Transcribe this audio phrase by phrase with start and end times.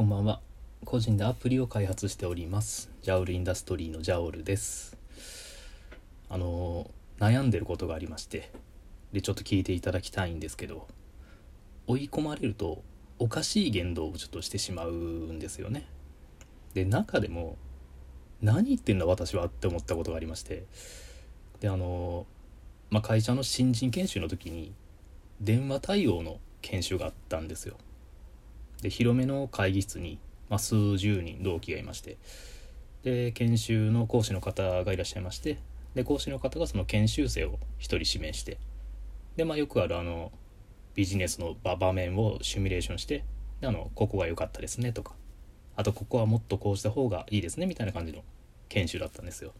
[0.00, 0.40] こんばんは。
[0.86, 2.90] 個人でアプリを開発しております。
[3.02, 4.96] ジャオルインダストリーのジャオルです。
[6.30, 8.50] あの悩んでることがありまして
[9.12, 10.88] でちょっと聞いていただきたいんですけど
[11.86, 12.82] 追い込まれると
[13.18, 15.86] おかしい言動をちょっとしてしまうんですよね。
[16.72, 17.58] で中でも
[18.40, 20.64] 何言ってんだ私はって思ったことがありまして
[21.60, 22.24] であの、
[22.88, 24.72] まあ、会社の新人研修の時に
[25.42, 27.76] 電話対応の研修があったんですよ。
[28.82, 30.18] で広めの会議室に、
[30.48, 32.18] まあ、数十人同期がいまして。
[33.02, 35.58] で研修の講師の方がいらっしゃいまして。
[35.94, 38.58] で講師の方がその研修生を1人指名して。
[39.36, 40.32] で、まあ、よくあるあの
[40.94, 43.24] ビジネスの場面をシミュレーションして。
[43.60, 45.14] であのここが良かったですねとか。
[45.76, 48.22] あとここはもっとこうした方がいいですねみたいな感じの
[48.68, 49.52] 研修だったんですよ。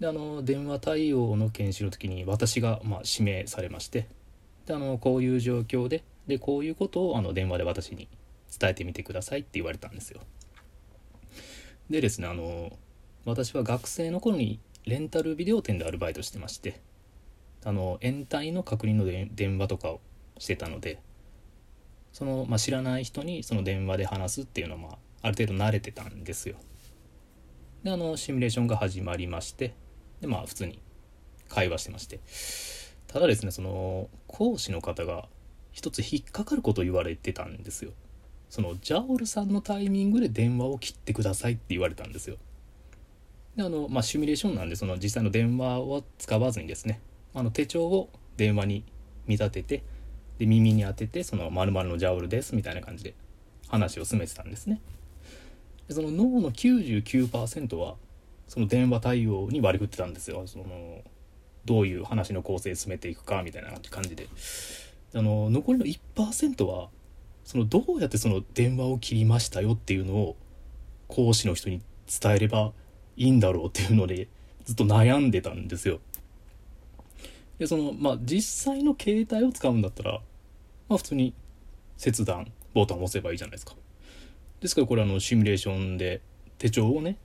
[0.00, 4.06] であの電話対応の研修の時に私がま指名されまして。
[4.66, 8.08] であのこういう状況ででこういうことをあの電話で私に
[8.58, 10.20] 伝えてみてくださいって言われたんですよ。
[11.90, 12.76] でですねあの
[13.24, 16.80] 私は学生の頃にレンタルビデオ店でアルバイトしてまして
[17.64, 19.04] あの延滞の確認の
[19.34, 20.00] 電話とかを
[20.38, 21.00] してたので
[22.12, 26.56] その、まあ、知らない人にその電話で話すっていうのは、まあ、ある程度慣れてたんですよ。
[27.82, 29.74] であのシミュレーションが始まりまして
[30.20, 30.80] でまあ普通に
[31.48, 32.20] 会話してまして
[33.08, 35.28] ただですねその講師の方が
[35.74, 37.90] 一つ引っかかることを言われてたんですよ。
[38.48, 42.36] そのジャオルさんのタイミングで電話を切ってくださいって言われたんですよ。
[43.56, 47.00] であのまあシミュレーションなんでその実際の電話を使わずにですね
[47.34, 48.84] あの手帳を電話に
[49.26, 49.82] 見立てて
[50.38, 53.14] で耳に当ててその〇〇のジャオルですみたいな感じで
[53.68, 54.80] 話を進めてたんですね。
[55.88, 57.96] でその脳の99%は
[58.46, 60.44] その電話対応に割り振ってたんですよ。
[60.46, 61.02] その
[61.64, 64.28] どういう話の構成進めていくかみたいな感じで。
[65.14, 66.88] あの残りの1%は
[67.44, 70.36] そのどうやってその電話を切りましたよっていうのを
[71.08, 71.80] 講師の人に
[72.20, 72.72] 伝えれば
[73.16, 74.28] いいんだろうっていうので
[74.64, 76.00] ずっと悩んでたんですよ。
[77.58, 80.20] でそのまあ実際の携帯を使うんだったら
[80.88, 81.34] まあ普通に
[81.96, 83.74] 切断ボタンを押せばいいじゃないですか。
[84.60, 86.22] ですからこれあのシミュレーションで
[86.58, 87.18] 手帳をね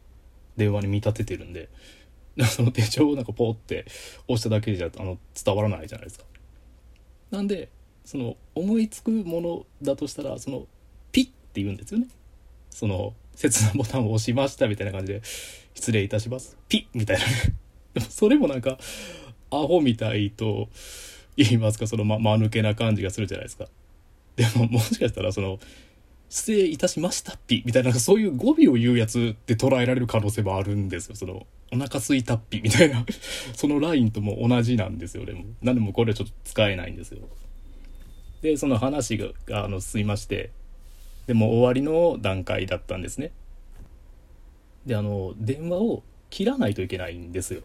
[0.57, 1.69] 電話に見立ててるんで
[2.51, 3.85] その手帳をなんかポーって
[4.27, 6.25] 押しただけじゃあの伝わらないじゃないですか。
[7.31, 7.69] なんで
[8.09, 10.65] その思いつくものだとしたらその
[11.11, 12.07] ピッって言うんですよね。
[12.71, 15.21] その切断ボタンを押しましたみたいな感じで
[15.75, 16.57] 失礼いたします。
[16.67, 17.23] ピッみたいな。
[17.93, 18.79] でもそれもなんか
[19.51, 20.69] アホみたいと
[21.37, 23.67] 言いますかそのま間抜けな感じがするじゃないですか。
[24.37, 25.59] でももしかしたらその
[26.29, 31.15] 失礼いたしましたっぴみたいなそういう語尾を言うやつって捉えられる可能性もあるんですよ。
[31.15, 33.05] そのお腹すいたっぴみたいな。
[33.53, 35.43] そのラインとも同じなんですよでも。
[35.61, 37.19] 何でもこれはちょっと使えないんですよ。
[38.41, 40.51] でその話があの進みまして
[41.27, 43.31] でも終わりの段階だったんですね。
[44.85, 47.61] であの電話を切らないといけないんですよ。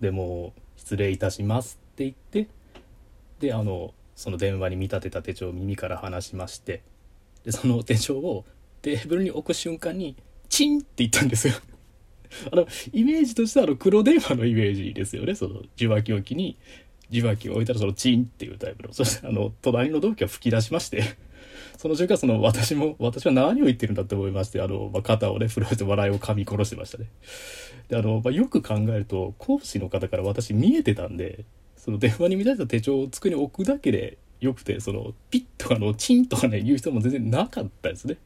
[0.00, 2.48] でも「失礼いたします」って言って
[3.40, 6.82] であのその電話に見立てた手帳を耳から離しまして
[7.44, 8.44] でその手帳を
[8.82, 10.16] テーブルに置く瞬間に
[10.48, 11.54] チンって言ったんですよ。
[12.50, 15.34] あのイメージとしてはあの黒電話のイメージですよね。
[15.34, 16.56] その受話器置きに。
[17.12, 21.16] 受話器を置いたらそのチンっていうタイプのそしてあの隣の同期が吹き出しまして
[21.76, 27.06] その瞬間その私も私は何を言ってるんだって思いましてあの、まあ、肩をね震えて笑いを噛み殺してましたね。
[27.88, 31.44] であの、まあ、よく考えると講師の方から私見えてたんで
[31.76, 38.16] その電話に見立てた手帳を机に置くだけでよくてそのピッとかのチンとかね言う人も全然なかったですね。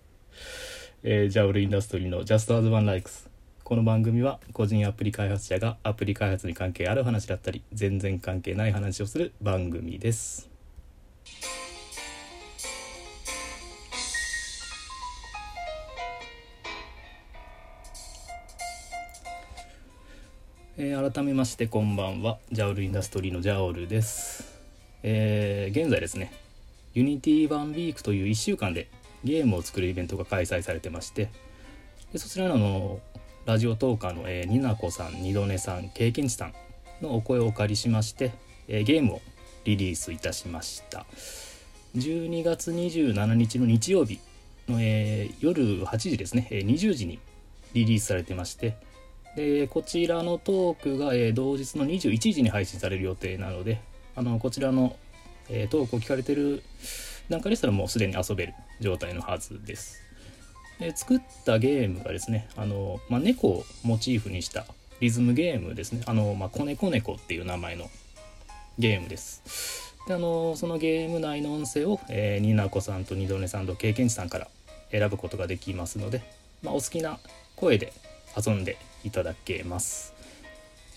[1.03, 2.25] えー、ジャウルインダストリーの。
[2.25, 3.29] Just as One Likes
[3.67, 10.49] この番組は個人アプリ開発者がアプリ開発に関係ある話だったり全然関係ない話をする番組です。
[20.77, 24.61] えー、改めましてこんばんはジャオルインダストリーのジャオルです、
[25.03, 26.33] えー、現在ですね
[26.95, 28.89] Unity one week という1週間で
[29.25, 31.31] ゲームを作るイベントが開催されてまして
[32.13, 33.01] でそちらの
[33.47, 36.55] ラジオトーカーの、えー、ニナコさん、二度寝さん、経験値さん
[37.01, 38.33] のお声をお借りしまして、
[38.67, 39.21] えー、ゲームを
[39.65, 41.07] リリースいたしました。
[41.97, 44.19] 12月27日の日曜日
[44.69, 47.21] の、えー、夜8時ですね、えー、20時に
[47.73, 48.77] リリースされてまして、
[49.37, 53.81] でこちらのトークが、えー、同日の21時に配信される予定なので、
[54.17, 54.97] あのこちらの、
[55.49, 56.65] えー、トークを聞かれてる
[57.29, 60.06] 段階でしたらもうすでに遊べる状態のはずです。
[60.81, 64.67] で作ったゲームがですねあの、まあ、猫をモチーフにした
[65.01, 67.91] リズムゲームですねあの、まあ、子猫猫っていう名前の
[68.79, 74.49] ゲームですであのそのゲーム内の音声を、えー、ニナコさんと二度寝さんと経験値さんから
[74.91, 76.23] 選ぶことができますので、
[76.63, 77.19] まあ、お好きな
[77.57, 77.93] 声で
[78.37, 80.15] 遊んでいただけます。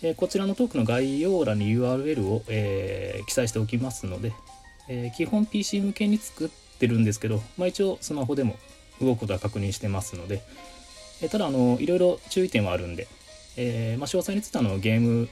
[0.01, 4.31] えー、こちらのトークの概要欄に URL を、えー、記載しておきますので、
[4.87, 6.49] えー、基本 PC 向けに作っ
[6.79, 8.55] てるんですけど、まあ、一応スマホでも
[9.01, 10.41] 動くことは確認してますので、
[11.21, 13.07] えただあのいろいろ注意点はあるんで、
[13.57, 15.27] えまあ、詳細についてはのゲーム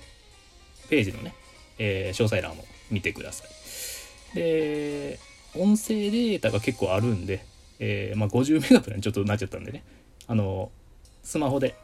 [0.89, 1.33] ページのね、
[1.77, 2.55] え詳細欄を
[2.91, 4.35] 見てください。
[4.35, 5.19] で
[5.55, 7.45] 音声データが結構あるんで、
[7.79, 9.83] えまあ、50メガくらいにちょっとなっちゃったんでね
[10.27, 10.71] あの
[11.23, 11.75] スマホで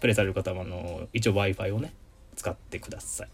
[0.00, 1.94] プレイされる方はあの一応 Wi-Fi をね
[2.36, 3.28] 使ってください。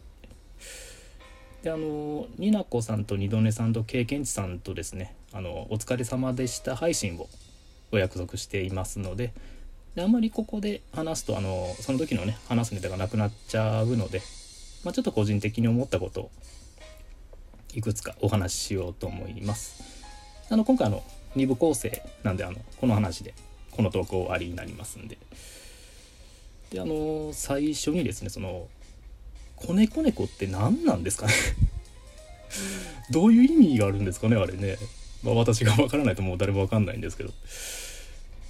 [1.63, 7.29] であのになこさんと二度寝さんと経験値さんとですねあのお疲れ様でした配信を
[7.93, 9.33] お約束していますので
[9.95, 14.23] であんまりここで話すとあのその時のね話すネタがなくなっちゃうので、
[14.85, 16.31] まあ、ちょっと個人的に思ったことを
[17.75, 19.83] いくつかお話ししようと思います。
[20.49, 21.05] あの今回あの
[21.37, 23.35] 2部構成なんであのこの話で
[23.71, 25.19] この投稿終わりになりますんで。
[26.71, 28.69] であの最初にですねその
[29.57, 31.33] 子猫猫って何なんですかね
[33.11, 34.79] どういう意味があるんですかねあれね。
[35.23, 37.31] まあ、私がわからないともう誰もわかんないんですけど。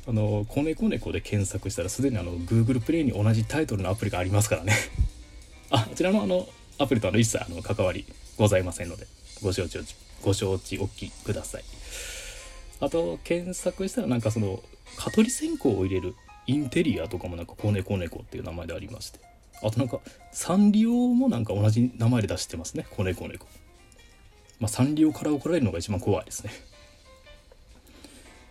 [0.09, 4.75] あの、子猫猫で検索したらすでにあの Google プレイに同じタイトルのアプリがありますからね。
[5.71, 8.07] あ、こちらのあのアプリとあの一切あの関わり
[8.37, 9.07] ございませんので、
[9.43, 9.79] ご承知
[10.23, 11.65] ご承知おきください。
[12.81, 14.63] あと、検索したらなんかその、
[14.97, 16.15] 蚊取り線香を入れる
[16.47, 19.21] インテリアとかもなんか子猫猫っていう名前でありまして。
[19.63, 20.01] あとなんか
[20.33, 23.47] サンリオもなんか同じ名前で出してますね子猫猫
[24.61, 26.53] まあサンリオから怒られるのが一番怖いですね。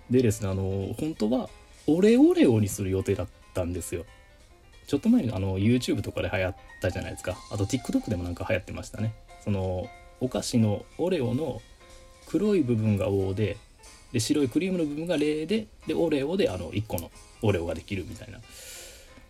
[0.10, 1.50] でですねあの本当は
[1.88, 4.06] オレオレオにする予定だったんですよ。
[4.88, 7.38] ちょっと前にあの YouTube とかで流行ったじゃないですか。
[7.52, 9.14] あと TikTok でもなんか流行ってましたね。
[9.44, 9.88] その
[10.20, 11.62] お菓子のオレオの
[12.28, 13.58] 黒い部分が O で
[14.12, 17.12] で白いクリームの部分が0ででオレオであの1個の
[17.44, 18.40] オレオができるみたいな。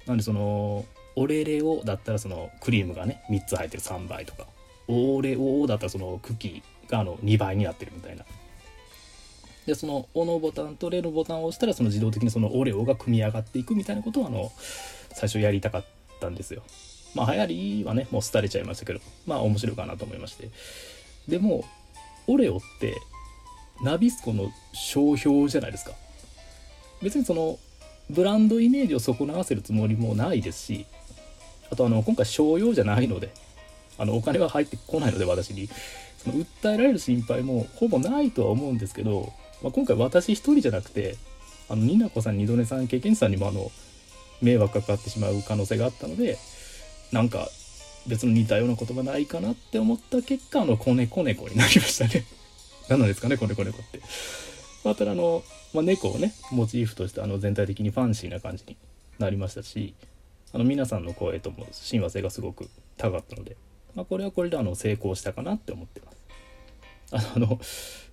[0.06, 0.86] なんでその
[1.16, 4.48] オレレオだったらそのクリームがね3つ入ってる3倍とか。
[4.90, 8.26] オーレオだったらそのクッキーがあの2倍になってるみたいな。
[9.66, 14.52] でその「お」のボタンと「レ」のボタンを押したらその自動的にそのオレオが組み上がっていくみたいなことをあの
[15.14, 15.86] 最初やりたかっ
[16.20, 16.64] たんですよ。
[17.14, 20.50] まあ流行りはねもう廃れちゃいましたけどまあ面白いかなと思いまして。
[21.28, 21.64] でも
[22.28, 22.96] オレオって
[23.84, 25.92] ナビスコの商標じゃないですか。
[27.02, 27.60] 別にその
[28.10, 30.86] ブランドイメージを損なわせるつもりもないですし
[31.72, 33.30] あとあの今回商用じゃないので
[34.00, 35.70] あのお金は入ってこないので私に
[36.18, 39.32] その訴えられる心配もほぼないとは思うんですけど、
[39.62, 41.16] まあ、今回私一人じゃなくて
[41.70, 43.72] あのニナコさん二度寝さん経験者さんにもあの
[44.42, 46.38] 迷惑かかってしまう可能性があったので
[47.12, 47.48] なんか
[48.08, 52.26] 別の似たような言葉ないかなって思った結果あの子猫猫になりましたね
[52.90, 54.00] 何なんですかね子猫猫って。
[54.84, 55.44] またあの、
[55.74, 58.78] まあ、猫をねモチーフとしてあの全体的にファンシーな感じに
[59.20, 59.94] なりましたし
[60.54, 63.56] あの皆さんの声とも親和性がすごく高かったので、
[64.00, 66.10] まあ、これはこれであの成功したかなって思ってま
[67.20, 67.36] す。
[67.36, 67.60] あの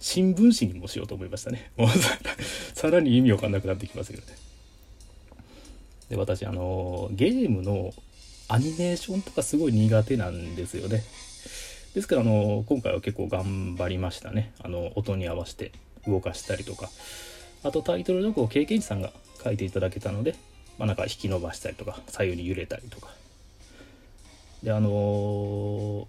[0.00, 1.70] 新聞紙にもしようと思いましたね。
[1.78, 1.88] もう
[2.74, 4.36] さらに意味わかんなくなってきますけどね。
[6.08, 7.94] で私あのゲームの
[8.48, 11.04] アニメーションとかすごい苦手なんですよね。
[11.94, 14.54] ですからあの今回は結構頑張りましたね。
[14.58, 15.70] あの音に合わせて
[16.04, 16.90] 動かしたりとか。
[17.62, 19.12] あとタイトルどこを経験値さんが
[19.44, 20.34] 書いていただけたので、
[20.78, 23.15] まあ、なんか引き伸ばしたりとか左右に揺れたりとか
[24.66, 26.06] であのー、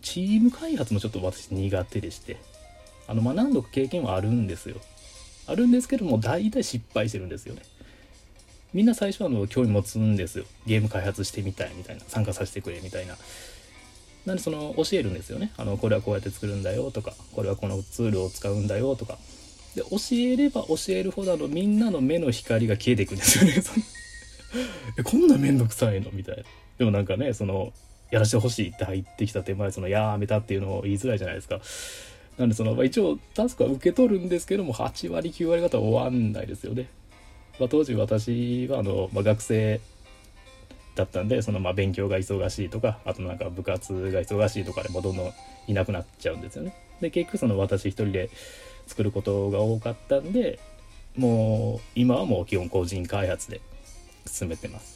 [0.00, 2.36] チーム開発もちょっと私苦手でして。
[3.08, 4.76] あのまあ何度か経験はあるんですよ。
[5.48, 7.62] あるんですけども大体失敗してるんですよね。
[8.72, 10.44] みんな最初はあの興味持つんですよ。
[10.66, 12.02] ゲーム開発してみたいみたいな。
[12.06, 13.16] 参加させてくれみたいな。
[14.24, 15.52] なんでその教えるんですよね。
[15.56, 16.92] あのこれはこうやって作るんだよ。
[16.92, 18.94] とかこれはこのツールを使うんだよ。
[18.94, 19.18] とか。
[19.74, 23.54] で教えれば教えるほどのみんなの目の光が消えていくんですよね。
[24.96, 26.12] えこんなめんどくさいの？
[26.12, 26.42] みたいな。
[26.78, 27.72] でもなんかねその
[28.10, 31.60] やらせてほしいって入ってきた手前そのやめたっていうのを言いづらいじゃないですか。
[32.38, 36.88] なんでその、まあ、一応タスクは受け取るんですけども8割9割方終わんないですよね、
[37.58, 39.80] まあ、当時私はあの、まあ、学生
[40.96, 45.32] だったんでそのまあ勉強が忙しいとかあとなんか部活が忙しいとかでもどんどん
[45.66, 46.74] いなくなっちゃうんですよね。
[47.00, 48.30] で結局その私一人で
[48.86, 50.58] 作ることが多かったんで
[51.16, 53.60] もう今はもう基本個人開発で
[54.26, 54.95] 進めてます。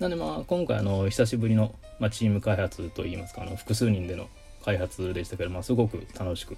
[0.00, 4.28] なんでまあ今回あの久しぶりの、まあ、チーム開発といいますかあの複数人での
[4.64, 6.56] 開発でしたけど、まあ、すごく楽しく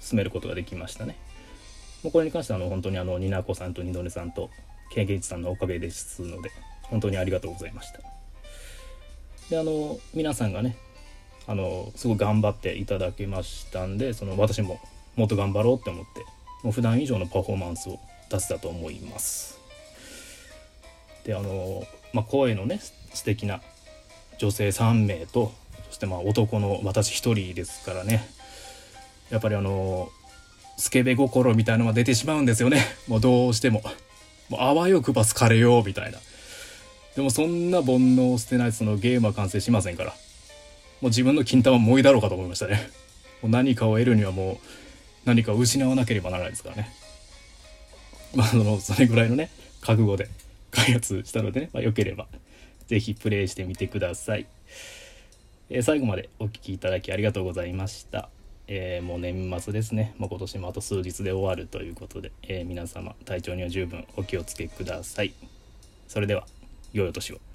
[0.00, 1.16] 進めることができましたね。
[2.02, 4.50] もうこれに関してはあの本当にあのニナコさんとニドネさんと
[4.92, 6.50] ケンゲイチさんのおかげですので
[6.82, 8.00] 本当にありがとうございました。
[9.50, 10.76] であの皆さんがね
[11.46, 14.80] あのすごい頑張っていただきましたんでその私も
[15.16, 16.20] もっと頑張ろうって思って
[16.62, 17.98] もう普段以上のパフォーマンスを
[18.30, 19.57] 出せたと思います
[21.28, 22.80] であの、まあ、声のね
[23.12, 23.60] 素敵な
[24.38, 25.52] 女性3名と
[25.88, 28.26] そしてまあ男の私1人ですからね。
[29.30, 30.08] やっぱりあの
[30.78, 32.82] スケベ心みたいのが出てしまうんですよね。
[33.08, 33.82] もうどうしても。
[34.48, 36.18] もうあわよくば好かれようみたいな。
[37.14, 40.10] でもそんな煩悩を捨てないそのゲームは完成しませんから。
[40.10, 40.16] も
[41.02, 42.88] う自分の金玉もいだろうかと思いましたね。
[43.42, 44.58] もう何かを得るにはもう
[45.26, 46.90] 何かを失わなければならないですからね。
[48.34, 49.50] まあそのそれぐらいのね
[49.82, 50.30] 覚悟で。
[50.88, 52.26] 開発したのでね、まあ、よければ
[52.86, 54.46] 是非プレイしてみてください、
[55.68, 58.30] えー、最後までお聴きいただきありがとうございました。
[58.70, 65.32] えー、もう年末ですね、まあ、今年もあと数日で終わるということで、えー、皆様体調には十分お気をつけください。
[66.06, 66.46] それでは
[66.92, 67.47] 良いお年を。